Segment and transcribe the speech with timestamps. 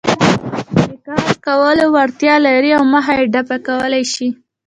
[0.73, 4.27] چې د کار کولو وړتیا لري او مخه يې ډب کولای شي.